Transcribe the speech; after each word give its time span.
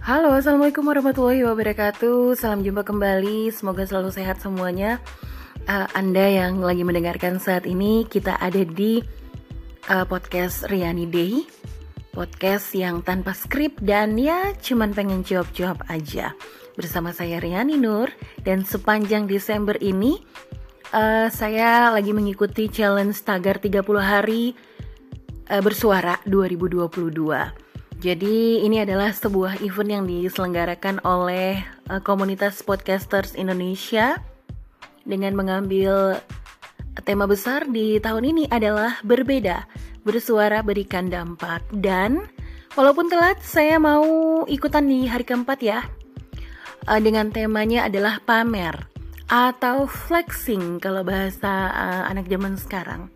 Halo, 0.00 0.32
Assalamualaikum 0.32 0.88
warahmatullahi 0.88 1.44
wabarakatuh. 1.44 2.32
Salam 2.32 2.64
jumpa 2.64 2.88
kembali, 2.88 3.52
semoga 3.52 3.84
selalu 3.84 4.08
sehat 4.08 4.40
semuanya. 4.40 4.96
Uh, 5.68 5.84
Anda 5.92 6.24
yang 6.24 6.64
lagi 6.64 6.88
mendengarkan 6.88 7.36
saat 7.36 7.68
ini 7.68 8.08
Kita 8.08 8.40
ada 8.40 8.64
di 8.64 9.04
uh, 9.92 10.08
podcast 10.08 10.64
Riani 10.72 11.04
Day 11.04 11.44
Podcast 12.16 12.72
yang 12.72 13.04
tanpa 13.04 13.36
skrip 13.36 13.76
dan 13.84 14.16
ya 14.16 14.56
cuman 14.56 14.96
pengen 14.96 15.20
jawab-jawab 15.20 15.84
aja. 15.92 16.32
Bersama 16.80 17.12
saya 17.12 17.36
Riani 17.36 17.76
Nur 17.76 18.08
Dan 18.40 18.64
sepanjang 18.64 19.28
Desember 19.28 19.76
ini 19.84 20.16
uh, 20.96 21.28
Saya 21.28 21.92
lagi 21.92 22.16
mengikuti 22.16 22.72
challenge 22.72 23.20
tagar 23.20 23.60
30 23.60 23.84
hari 24.00 24.56
uh, 25.52 25.60
bersuara 25.60 26.16
2022 26.24 27.69
jadi 28.00 28.64
ini 28.64 28.80
adalah 28.80 29.12
sebuah 29.12 29.60
event 29.60 29.90
yang 29.92 30.04
diselenggarakan 30.08 31.04
oleh 31.04 31.60
uh, 31.92 32.00
komunitas 32.00 32.64
podcasters 32.64 33.36
Indonesia 33.36 34.16
dengan 35.04 35.36
mengambil 35.36 36.16
tema 37.04 37.28
besar 37.28 37.68
di 37.68 38.00
tahun 38.00 38.32
ini 38.32 38.44
adalah 38.48 39.04
berbeda, 39.04 39.68
bersuara 40.00 40.64
berikan 40.64 41.12
dampak 41.12 41.60
dan 41.76 42.24
walaupun 42.72 43.12
telat 43.12 43.36
saya 43.44 43.76
mau 43.76 44.48
ikutan 44.48 44.88
di 44.88 45.04
hari 45.04 45.28
keempat 45.28 45.60
ya 45.60 45.84
uh, 46.88 47.00
dengan 47.04 47.28
temanya 47.28 47.84
adalah 47.84 48.16
pamer 48.24 48.80
atau 49.28 49.84
flexing 49.84 50.80
kalau 50.80 51.04
bahasa 51.04 51.68
uh, 51.68 52.08
anak 52.08 52.32
zaman 52.32 52.56
sekarang. 52.56 53.12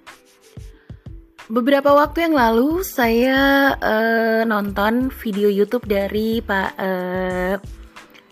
Beberapa 1.45 1.93
waktu 1.93 2.25
yang 2.25 2.41
lalu 2.41 2.81
saya 2.81 3.77
uh, 3.77 4.49
nonton 4.49 5.13
video 5.13 5.53
YouTube 5.53 5.85
dari 5.85 6.41
Pak 6.41 6.71
uh, 6.81 7.61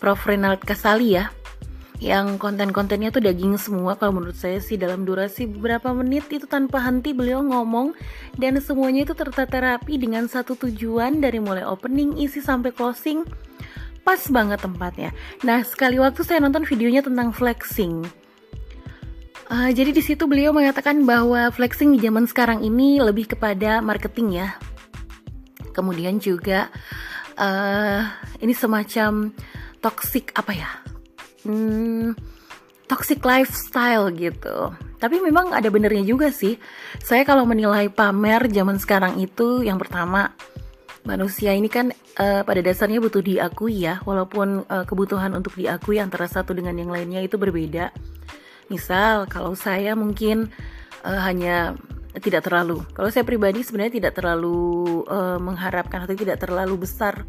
Prof. 0.00 0.25
Renald 0.25 0.64
Kasali 0.64 1.20
ya. 1.20 1.28
Yang 2.00 2.41
konten-kontennya 2.41 3.12
tuh 3.12 3.20
daging 3.20 3.61
semua 3.61 4.00
kalau 4.00 4.17
menurut 4.17 4.41
saya 4.41 4.64
sih 4.64 4.81
dalam 4.81 5.05
durasi 5.05 5.45
beberapa 5.45 5.92
menit 5.92 6.25
itu 6.33 6.48
tanpa 6.48 6.81
henti 6.81 7.12
beliau 7.12 7.45
ngomong. 7.45 7.92
Dan 8.41 8.56
semuanya 8.64 9.05
itu 9.05 9.12
tertata 9.12 9.61
rapi 9.61 10.00
dengan 10.00 10.25
satu 10.25 10.56
tujuan 10.56 11.20
dari 11.20 11.37
mulai 11.37 11.69
opening 11.69 12.17
isi 12.17 12.41
sampai 12.41 12.72
closing. 12.72 13.28
Pas 14.09 14.25
banget 14.33 14.65
tempatnya. 14.65 15.12
Nah 15.44 15.61
sekali 15.69 16.00
waktu 16.00 16.25
saya 16.25 16.41
nonton 16.41 16.65
videonya 16.65 17.05
tentang 17.05 17.28
flexing 17.37 18.22
Uh, 19.53 19.69
jadi 19.69 19.92
di 19.92 20.00
situ 20.00 20.25
beliau 20.25 20.48
mengatakan 20.56 21.05
bahwa 21.05 21.53
flexing 21.53 21.92
di 21.92 22.00
zaman 22.00 22.25
sekarang 22.25 22.64
ini 22.64 23.05
lebih 23.05 23.36
kepada 23.36 23.84
marketing 23.84 24.41
ya. 24.41 24.56
Kemudian 25.77 26.17
juga 26.17 26.72
uh, 27.36 28.00
ini 28.41 28.56
semacam 28.56 29.28
toxic 29.84 30.33
apa 30.33 30.56
ya? 30.56 30.70
Hmm, 31.44 32.17
toxic 32.89 33.20
lifestyle 33.20 34.09
gitu. 34.17 34.72
Tapi 34.97 35.20
memang 35.20 35.53
ada 35.53 35.69
benernya 35.69 36.00
juga 36.00 36.33
sih. 36.33 36.56
Saya 37.05 37.20
kalau 37.28 37.44
menilai 37.44 37.92
pamer 37.92 38.48
zaman 38.48 38.81
sekarang 38.81 39.20
itu 39.20 39.61
yang 39.61 39.77
pertama 39.77 40.33
manusia 41.05 41.53
ini 41.53 41.69
kan 41.69 41.92
uh, 42.16 42.41
pada 42.41 42.64
dasarnya 42.64 43.05
butuh 43.05 43.20
diakui 43.20 43.84
ya, 43.84 44.00
walaupun 44.09 44.64
uh, 44.64 44.89
kebutuhan 44.89 45.37
untuk 45.37 45.61
diakui 45.61 46.00
antara 46.00 46.25
satu 46.25 46.56
dengan 46.56 46.72
yang 46.72 46.89
lainnya 46.89 47.20
itu 47.20 47.37
berbeda 47.37 47.92
Misal 48.73 49.28
kalau 49.28 49.53
saya 49.53 49.92
mungkin 49.92 50.48
uh, 51.05 51.20
hanya 51.28 51.77
tidak 52.25 52.48
terlalu. 52.48 52.81
Kalau 52.97 53.12
saya 53.12 53.25
pribadi 53.25 53.61
sebenarnya 53.61 54.01
tidak 54.01 54.12
terlalu 54.17 55.05
uh, 55.12 55.37
mengharapkan 55.37 56.09
atau 56.09 56.17
tidak 56.17 56.41
terlalu 56.41 56.89
besar 56.89 57.28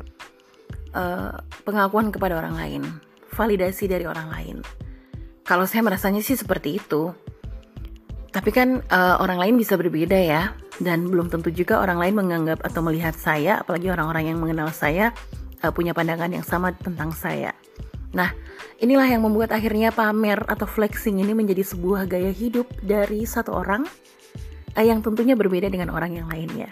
uh, 0.96 1.36
pengakuan 1.68 2.16
kepada 2.16 2.40
orang 2.40 2.56
lain, 2.56 2.84
validasi 3.36 3.92
dari 3.92 4.08
orang 4.08 4.28
lain. 4.32 4.58
Kalau 5.44 5.68
saya 5.68 5.84
merasanya 5.84 6.24
sih 6.24 6.40
seperti 6.40 6.80
itu. 6.80 7.12
Tapi 8.34 8.50
kan 8.50 8.82
uh, 8.90 9.22
orang 9.22 9.38
lain 9.38 9.56
bisa 9.62 9.78
berbeda 9.78 10.18
ya, 10.18 10.58
dan 10.82 11.06
belum 11.06 11.30
tentu 11.30 11.54
juga 11.54 11.78
orang 11.78 12.02
lain 12.02 12.18
menganggap 12.18 12.66
atau 12.66 12.82
melihat 12.82 13.14
saya, 13.14 13.62
apalagi 13.62 13.94
orang-orang 13.94 14.34
yang 14.34 14.42
mengenal 14.42 14.74
saya 14.74 15.14
uh, 15.62 15.70
punya 15.70 15.94
pandangan 15.94 16.34
yang 16.34 16.42
sama 16.42 16.74
tentang 16.74 17.14
saya. 17.14 17.54
Nah, 18.14 18.30
inilah 18.78 19.10
yang 19.10 19.26
membuat 19.26 19.50
akhirnya 19.52 19.90
pamer 19.90 20.46
atau 20.46 20.70
flexing 20.70 21.20
ini 21.20 21.34
menjadi 21.34 21.66
sebuah 21.66 22.06
gaya 22.06 22.30
hidup 22.30 22.70
dari 22.86 23.26
satu 23.26 23.58
orang 23.58 23.90
eh, 24.78 24.86
yang 24.86 25.02
tentunya 25.02 25.34
berbeda 25.34 25.68
dengan 25.68 25.90
orang 25.90 26.14
yang 26.22 26.30
lainnya. 26.30 26.70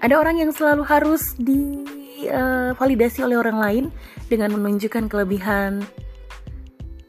Ada 0.00 0.16
orang 0.16 0.40
yang 0.40 0.50
selalu 0.54 0.82
harus 0.88 1.36
divalidasi 1.36 3.18
eh, 3.20 3.22
uh, 3.22 3.26
oleh 3.28 3.36
orang 3.36 3.58
lain 3.60 3.84
dengan 4.32 4.56
menunjukkan 4.56 5.10
kelebihan 5.12 5.84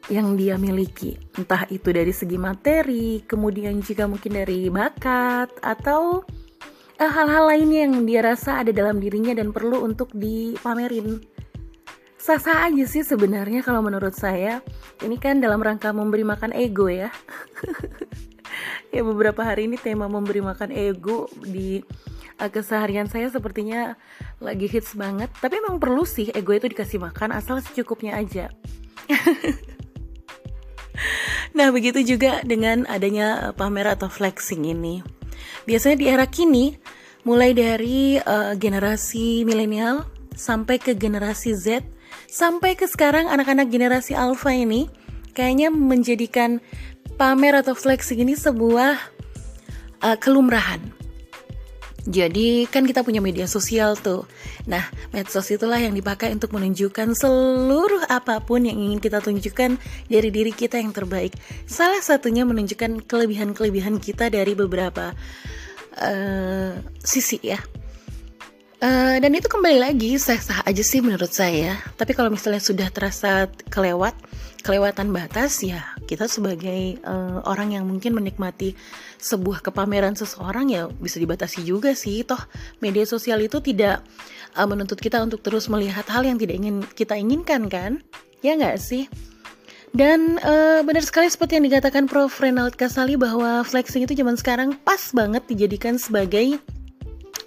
yang 0.09 0.33
dia 0.33 0.57
miliki, 0.57 1.21
entah 1.37 1.69
itu 1.69 1.93
dari 1.93 2.09
segi 2.09 2.33
materi, 2.33 3.21
kemudian 3.29 3.77
juga 3.85 4.09
mungkin 4.09 4.41
dari 4.41 4.65
bakat 4.73 5.53
atau 5.61 6.25
eh, 6.97 7.05
hal-hal 7.05 7.45
uh, 7.45 7.49
lainnya 7.53 7.85
yang 7.85 8.09
dia 8.09 8.25
rasa 8.25 8.65
ada 8.65 8.73
dalam 8.73 8.97
dirinya 8.97 9.37
dan 9.37 9.53
perlu 9.53 9.85
untuk 9.85 10.09
dipamerin 10.17 11.21
sah-sah 12.29 12.69
aja 12.69 12.85
sih 12.85 13.01
sebenarnya 13.01 13.65
kalau 13.65 13.81
menurut 13.81 14.13
saya. 14.13 14.61
Ini 15.01 15.17
kan 15.17 15.41
dalam 15.41 15.65
rangka 15.65 15.89
memberi 15.89 16.21
makan 16.21 16.53
ego 16.53 16.85
ya. 16.85 17.09
ya 18.93 19.01
beberapa 19.01 19.41
hari 19.41 19.65
ini 19.65 19.81
tema 19.81 20.05
memberi 20.05 20.45
makan 20.45 20.69
ego 20.69 21.25
di 21.41 21.81
uh, 22.37 22.49
keseharian 22.53 23.09
saya 23.09 23.33
sepertinya 23.33 23.97
lagi 24.37 24.69
hits 24.69 24.93
banget. 24.93 25.33
Tapi 25.41 25.57
emang 25.57 25.81
perlu 25.81 26.05
sih 26.05 26.29
ego 26.29 26.53
itu 26.53 26.69
dikasih 26.69 27.01
makan 27.01 27.33
asal 27.33 27.65
secukupnya 27.65 28.21
aja. 28.21 28.53
nah 31.57 31.73
begitu 31.73 32.05
juga 32.05 32.45
dengan 32.45 32.85
adanya 32.85 33.49
uh, 33.49 33.53
pamer 33.57 33.89
atau 33.89 34.05
flexing 34.05 34.69
ini. 34.69 35.01
Biasanya 35.65 35.97
di 35.97 36.05
era 36.05 36.29
kini, 36.29 36.77
mulai 37.25 37.57
dari 37.57 38.21
uh, 38.21 38.53
generasi 38.53 39.49
milenial 39.49 40.05
sampai 40.37 40.77
ke 40.77 40.93
generasi 40.93 41.57
Z, 41.57 41.97
Sampai 42.29 42.77
ke 42.77 42.85
sekarang 42.85 43.27
anak-anak 43.27 43.73
generasi 43.73 44.13
alpha 44.13 44.53
ini 44.53 44.85
kayaknya 45.33 45.73
menjadikan 45.73 46.61
pamer 47.17 47.57
atau 47.57 47.73
flexing 47.75 48.21
ini 48.23 48.37
sebuah 48.37 48.95
uh, 50.03 50.17
kelumrahan. 50.19 50.99
Jadi 52.09 52.65
kan 52.65 52.87
kita 52.89 53.05
punya 53.05 53.21
media 53.21 53.45
sosial 53.45 53.93
tuh. 53.93 54.25
Nah, 54.65 54.81
medsos 55.13 55.45
itulah 55.51 55.77
yang 55.77 55.93
dipakai 55.93 56.33
untuk 56.33 56.55
menunjukkan 56.55 57.13
seluruh 57.13 58.07
apa 58.09 58.41
pun 58.41 58.65
yang 58.65 58.79
ingin 58.79 58.97
kita 59.03 59.21
tunjukkan 59.21 59.77
dari 60.09 60.29
diri 60.33 60.49
kita 60.49 60.81
yang 60.81 60.89
terbaik. 60.89 61.37
Salah 61.69 62.01
satunya 62.01 62.47
menunjukkan 62.47 63.05
kelebihan-kelebihan 63.05 64.01
kita 64.01 64.31
dari 64.33 64.57
beberapa 64.57 65.13
uh, 66.01 66.71
sisi 67.03 67.37
ya. 67.45 67.59
Uh, 68.79 69.19
dan 69.19 69.35
itu 69.35 69.51
kembali 69.51 69.75
lagi 69.75 70.15
sah-sah 70.15 70.63
aja 70.63 70.79
sih 70.79 71.03
menurut 71.03 71.35
saya. 71.35 71.75
Tapi 71.99 72.15
kalau 72.15 72.31
misalnya 72.31 72.63
sudah 72.63 72.87
terasa 72.87 73.51
kelewat, 73.67 74.15
kelewatan 74.63 75.11
batas 75.11 75.59
ya 75.59 75.83
kita 76.07 76.31
sebagai 76.31 76.95
uh, 77.03 77.43
orang 77.43 77.75
yang 77.75 77.83
mungkin 77.83 78.15
menikmati 78.15 78.79
sebuah 79.19 79.59
kepameran 79.67 80.15
seseorang 80.15 80.71
ya 80.71 80.87
bisa 80.95 81.19
dibatasi 81.19 81.67
juga 81.67 81.91
sih. 81.91 82.23
Toh 82.23 82.39
media 82.79 83.03
sosial 83.03 83.43
itu 83.43 83.59
tidak 83.59 83.99
uh, 84.55 84.63
menuntut 84.63 85.03
kita 85.03 85.19
untuk 85.19 85.43
terus 85.43 85.67
melihat 85.67 86.07
hal 86.07 86.23
yang 86.23 86.39
tidak 86.39 86.55
ingin 86.63 86.79
kita 86.95 87.19
inginkan 87.19 87.67
kan? 87.67 87.99
Ya 88.39 88.55
nggak 88.55 88.79
sih? 88.79 89.11
Dan 89.91 90.39
uh, 90.39 90.87
benar 90.87 91.03
sekali 91.03 91.27
seperti 91.27 91.59
yang 91.59 91.67
dikatakan 91.67 92.07
Prof. 92.07 92.31
Renald 92.39 92.79
Kasali 92.79 93.19
bahwa 93.19 93.59
flexing 93.67 94.07
itu 94.07 94.15
zaman 94.15 94.39
sekarang 94.39 94.79
pas 94.87 95.11
banget 95.11 95.43
dijadikan 95.51 95.99
sebagai 95.99 96.63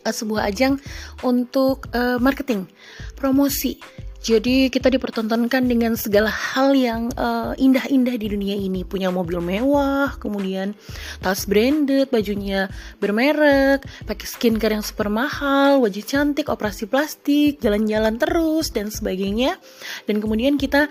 uh, 0.04 0.14
sebuah 0.14 0.50
ajang 0.50 0.78
untuk 1.22 1.88
uh, 1.94 2.18
marketing, 2.18 2.66
promosi. 3.14 3.78
Jadi 4.22 4.70
kita 4.70 4.86
dipertontonkan 4.86 5.66
dengan 5.66 5.98
segala 5.98 6.30
hal 6.30 6.78
yang 6.78 7.10
eh, 7.10 7.58
indah-indah 7.58 8.14
di 8.14 8.30
dunia 8.30 8.54
ini. 8.54 8.86
Punya 8.86 9.10
mobil 9.10 9.42
mewah, 9.42 10.14
kemudian 10.22 10.78
tas 11.18 11.42
branded, 11.42 12.06
bajunya 12.14 12.70
bermerek, 13.02 13.82
pakai 14.06 14.26
skincare 14.30 14.78
yang 14.78 14.86
super 14.86 15.10
mahal, 15.10 15.82
wajah 15.82 16.06
cantik, 16.06 16.46
operasi 16.54 16.86
plastik, 16.86 17.58
jalan-jalan 17.58 18.14
terus 18.14 18.70
dan 18.70 18.94
sebagainya. 18.94 19.58
Dan 20.06 20.22
kemudian 20.22 20.54
kita 20.54 20.86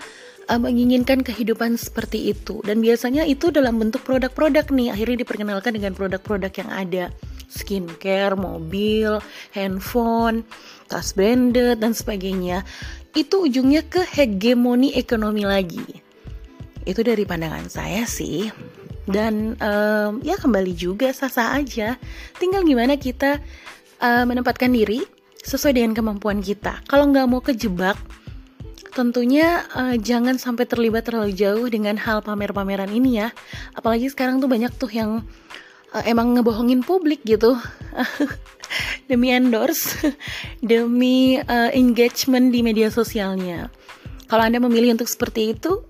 uh, 0.52 0.60
menginginkan 0.60 1.24
kehidupan 1.24 1.80
seperti 1.80 2.36
itu. 2.36 2.60
Dan 2.60 2.84
biasanya 2.84 3.24
itu 3.24 3.48
dalam 3.48 3.80
bentuk 3.80 4.04
produk-produk 4.04 4.68
nih. 4.68 4.92
Akhirnya 4.92 5.24
diperkenalkan 5.24 5.72
dengan 5.72 5.96
produk-produk 5.96 6.52
yang 6.52 6.68
ada 6.68 7.04
skincare, 7.52 8.32
mobil, 8.32 9.20
handphone, 9.52 10.48
tas 10.88 11.12
branded 11.12 11.84
dan 11.84 11.92
sebagainya, 11.92 12.64
itu 13.12 13.44
ujungnya 13.44 13.84
ke 13.84 14.00
hegemoni 14.08 14.96
ekonomi 14.96 15.44
lagi. 15.44 15.84
Itu 16.88 17.04
dari 17.04 17.28
pandangan 17.28 17.68
saya 17.68 18.08
sih. 18.08 18.48
Dan 19.02 19.58
um, 19.58 20.22
ya 20.22 20.38
kembali 20.38 20.72
juga 20.72 21.12
sah-sah 21.12 21.58
aja. 21.60 21.98
Tinggal 22.38 22.64
gimana 22.64 22.96
kita 22.96 23.42
uh, 24.00 24.24
menempatkan 24.24 24.70
diri 24.72 25.02
sesuai 25.42 25.74
dengan 25.76 25.92
kemampuan 25.92 26.38
kita. 26.40 26.80
Kalau 26.86 27.10
nggak 27.10 27.26
mau 27.28 27.42
kejebak 27.42 27.98
tentunya 28.92 29.64
uh, 29.72 29.96
jangan 29.96 30.36
sampai 30.36 30.68
terlibat 30.68 31.08
terlalu 31.08 31.32
jauh 31.32 31.64
dengan 31.66 31.96
hal 31.96 32.20
pamer-pameran 32.20 32.92
ini 32.92 33.24
ya. 33.24 33.28
Apalagi 33.74 34.12
sekarang 34.12 34.38
tuh 34.38 34.48
banyak 34.52 34.72
tuh 34.76 34.92
yang 34.92 35.24
uh, 35.92 36.04
emang 36.04 36.36
ngebohongin 36.36 36.80
publik 36.82 37.22
gitu. 37.24 37.56
demi 39.10 39.28
endorse, 39.32 39.96
demi 40.64 41.36
uh, 41.36 41.70
engagement 41.76 42.48
di 42.50 42.64
media 42.64 42.88
sosialnya. 42.88 43.68
Kalau 44.26 44.48
Anda 44.48 44.58
memilih 44.64 44.96
untuk 44.96 45.12
seperti 45.12 45.52
itu, 45.52 45.84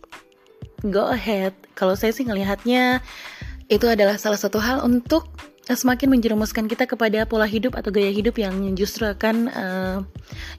go 0.83 1.07
ahead. 1.07 1.55
Kalau 1.79 1.95
saya 1.95 2.11
sih 2.11 2.27
ngelihatnya 2.27 2.99
itu 3.71 3.87
adalah 3.87 4.19
salah 4.19 4.37
satu 4.37 4.59
hal 4.59 4.83
untuk 4.83 5.31
semakin 5.71 6.19
menjerumuskan 6.19 6.67
kita 6.67 6.91
kepada 6.91 7.23
pola 7.25 7.47
hidup 7.47 7.79
atau 7.79 7.95
gaya 7.95 8.11
hidup 8.11 8.35
yang 8.37 8.75
justru 8.75 9.07
akan 9.07 9.47
uh, 9.55 9.99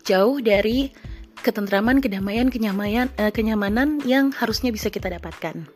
jauh 0.07 0.39
dari 0.39 0.96
ketentraman, 1.44 2.00
kedamaian, 2.00 2.48
kenyamanan, 2.48 3.12
uh, 3.19 3.30
kenyamanan 3.30 4.00
yang 4.07 4.31
harusnya 4.31 4.72
bisa 4.72 4.88
kita 4.88 5.12
dapatkan. 5.12 5.68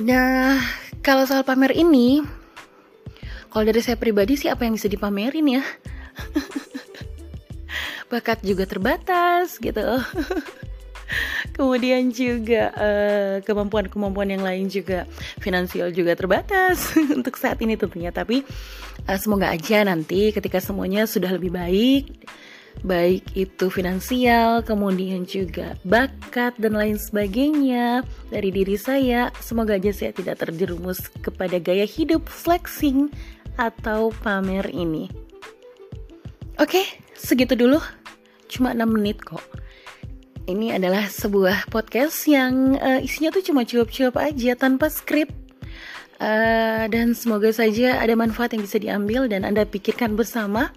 Nah, 0.00 0.56
kalau 1.02 1.26
soal 1.26 1.42
pamer 1.42 1.74
ini, 1.74 2.22
kalau 3.50 3.66
dari 3.66 3.82
saya 3.82 3.98
pribadi 3.98 4.38
sih 4.38 4.48
apa 4.48 4.64
yang 4.64 4.78
bisa 4.78 4.86
dipamerin 4.86 5.60
ya? 5.60 5.62
Bakat 8.10 8.40
juga 8.46 8.64
terbatas 8.64 9.58
gitu. 9.58 9.82
kemudian 11.52 12.08
juga 12.08 12.72
uh, 12.72 13.36
kemampuan-kemampuan 13.44 14.32
yang 14.32 14.42
lain 14.44 14.66
juga 14.72 15.04
finansial 15.40 15.92
juga 15.92 16.16
terbatas 16.16 16.96
untuk 17.18 17.36
saat 17.36 17.60
ini 17.60 17.76
tentunya 17.76 18.08
tapi 18.08 18.40
uh, 19.04 19.18
semoga 19.20 19.52
aja 19.52 19.84
nanti 19.84 20.32
ketika 20.32 20.58
semuanya 20.58 21.04
sudah 21.04 21.28
lebih 21.36 21.52
baik 21.52 22.24
baik 22.80 23.36
itu 23.36 23.68
finansial, 23.68 24.64
kemudian 24.64 25.28
juga 25.28 25.76
bakat 25.84 26.56
dan 26.56 26.74
lain 26.74 26.96
sebagainya 26.96 28.00
dari 28.32 28.48
diri 28.48 28.80
saya. 28.80 29.28
Semoga 29.44 29.76
aja 29.76 29.92
saya 29.92 30.16
tidak 30.16 30.40
terjerumus 30.40 31.12
kepada 31.20 31.60
gaya 31.60 31.84
hidup 31.84 32.24
flexing 32.24 33.12
atau 33.60 34.08
pamer 34.24 34.64
ini. 34.72 35.12
Oke, 36.56 36.88
segitu 37.12 37.52
dulu. 37.52 37.78
Cuma 38.48 38.72
6 38.76 38.84
menit 38.88 39.20
kok 39.20 39.40
ini 40.46 40.74
adalah 40.74 41.06
sebuah 41.06 41.70
podcast 41.70 42.26
yang 42.26 42.74
uh, 42.78 42.98
isinya 42.98 43.30
tuh 43.30 43.44
cuma 43.46 43.62
cuap-cuap 43.62 44.18
aja 44.18 44.58
tanpa 44.58 44.90
skrip. 44.90 45.30
Uh, 46.22 46.86
dan 46.86 47.18
semoga 47.18 47.50
saja 47.50 47.98
ada 47.98 48.14
manfaat 48.14 48.54
yang 48.54 48.62
bisa 48.62 48.78
diambil 48.78 49.26
dan 49.26 49.42
Anda 49.42 49.66
pikirkan 49.66 50.14
bersama 50.14 50.70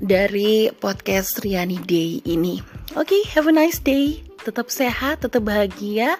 dari 0.00 0.70
podcast 0.72 1.42
Riani 1.42 1.78
Day 1.82 2.22
ini. 2.26 2.58
Oke, 2.94 3.12
okay, 3.14 3.22
have 3.34 3.46
a 3.46 3.54
nice 3.54 3.78
day. 3.78 4.22
Tetap 4.42 4.70
sehat, 4.70 5.22
tetap 5.22 5.46
bahagia. 5.46 6.18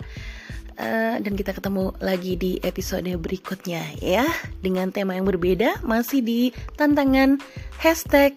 Uh, 0.74 1.22
dan 1.22 1.38
kita 1.38 1.54
ketemu 1.54 1.94
lagi 2.02 2.34
di 2.34 2.58
episode 2.66 3.06
berikutnya 3.06 3.94
ya 4.02 4.26
dengan 4.58 4.90
tema 4.90 5.14
yang 5.14 5.22
berbeda 5.22 5.78
masih 5.86 6.18
di 6.18 6.50
tantangan 6.74 7.38
hashtag 7.78 8.34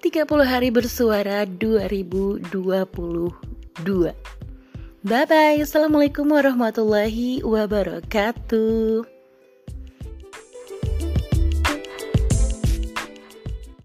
30 0.00 0.24
hari 0.48 0.72
bersuara 0.72 1.44
2022. 1.44 2.40
Bye 5.04 5.28
bye. 5.28 5.60
Assalamualaikum 5.60 6.24
warahmatullahi 6.32 7.44
wabarakatuh. 7.44 9.13